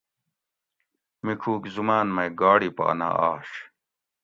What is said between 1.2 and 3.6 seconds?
میچوگ زماۤن مئ گاڑی پا نہ آش